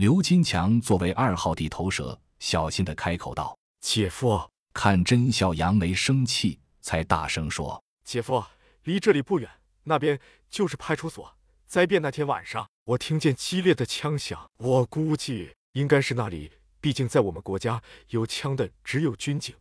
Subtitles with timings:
[0.00, 3.54] 刘金强作为二号地头蛇，小心的开口道
[3.84, 4.40] ：“姐夫。”
[4.72, 8.42] 看甄笑阳没生气，才大声说：“姐夫，
[8.84, 9.46] 离这里不远，
[9.82, 10.18] 那边
[10.48, 11.36] 就是派出所。
[11.66, 16.52] 灾变那天晚上，我听见激烈的枪响，我估计应该是那里。
[16.80, 19.54] 毕竟在我们国家，有枪的只有军警。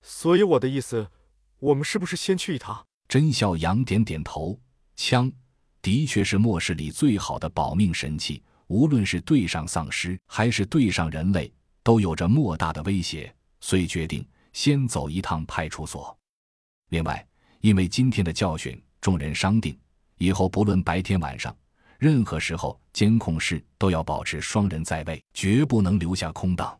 [0.00, 1.10] 所以我的意思，
[1.58, 4.58] 我们是不是先去一趟？”甄笑阳点点头。
[4.96, 5.30] 枪
[5.82, 8.42] 的确是末世里最好的保命神器。
[8.68, 11.52] 无论是对上丧尸还是对上人类，
[11.82, 16.16] 都有着莫大的威胁，遂决定先走一趟派出所。
[16.90, 17.26] 另外，
[17.60, 19.78] 因为今天的教训，众人商定，
[20.18, 21.54] 以后不论白天晚上，
[21.98, 26.78] 任何时候监控室都要保持双人在位，绝不能留下空档。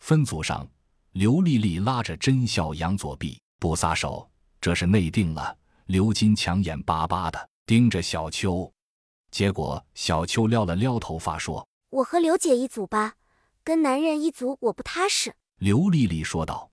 [0.00, 0.66] 分组上，
[1.12, 4.28] 刘丽丽拉着甄笑阳左臂，不撒手，
[4.60, 5.56] 这是内定了。
[5.86, 8.70] 刘金强眼巴巴的盯着小秋。
[9.34, 13.16] 结果，小秋撩了撩头发，说：“我和刘姐一组吧，
[13.64, 16.70] 跟男人一组我不踏实。”刘丽丽说道：“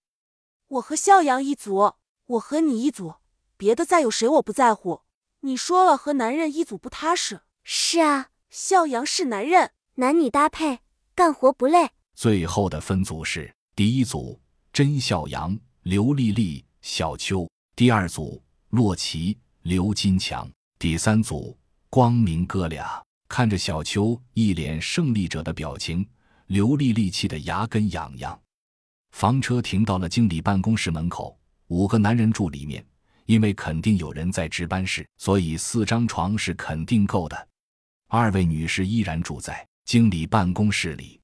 [0.77, 1.93] 我和笑阳一组，
[2.27, 3.15] 我和你一组，
[3.57, 5.01] 别的再有谁我不在乎。
[5.39, 7.41] 你说了和男人一组不踏实。
[7.65, 10.81] ”“是啊，笑阳是男人，男女搭配，
[11.15, 14.39] 干活不累。”最后的分组是：第一组
[14.71, 20.45] 甄笑阳、刘丽丽、小秋；第二组洛奇、刘金强；
[20.77, 21.57] 第三组。
[21.93, 26.07] 光明哥俩看着小秋一脸胜利者的表情，
[26.47, 28.41] 刘丽丽气得牙根痒痒。
[29.11, 32.81] 房车停到了经理办公室门口，五个男人住里面，
[33.25, 37.47] 因为肯定有人在值班室，所以四张床是肯定够的。
[38.07, 41.19] 二位女士依然住在经理办公室里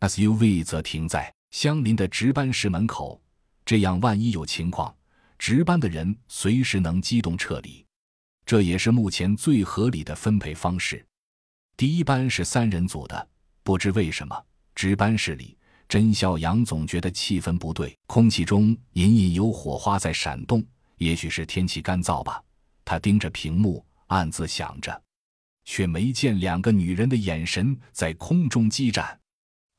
[0.00, 3.18] ，SUV 则停在相邻的值班室门口，
[3.64, 4.94] 这样万一有情况，
[5.38, 7.83] 值班的人随时能机动撤离。
[8.46, 11.04] 这也是目前最合理的分配方式。
[11.76, 13.28] 第一班是三人组的，
[13.62, 15.56] 不知为什么，值班室里，
[15.88, 20.64] 甄笑阳总觉得气氛不对，空气中隐隐有火花在闪动。
[20.98, 22.42] 也许是天气干燥吧。
[22.84, 25.02] 他盯着屏幕，暗自想着，
[25.64, 29.20] 却没见两个女人的眼神在空中激战。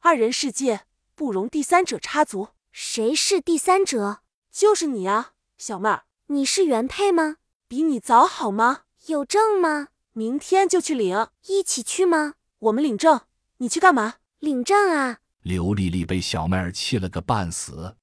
[0.02, 0.82] 二人世界
[1.16, 2.50] 不容第三者插足。
[2.72, 4.22] 谁是第三者？
[4.52, 6.04] 就是你啊，小妹儿。
[6.28, 7.38] 你是原配吗？
[7.76, 8.84] 比你早好吗？
[9.08, 9.90] 有证吗？
[10.14, 11.28] 明天就去领。
[11.46, 12.36] 一起去吗？
[12.60, 13.20] 我们领证，
[13.58, 14.14] 你去干嘛？
[14.40, 15.20] 领证啊！
[15.42, 17.98] 刘丽丽被小妹儿气了个半死。